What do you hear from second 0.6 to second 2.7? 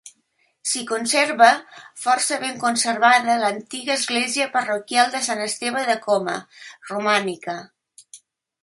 S'hi conserva, força ben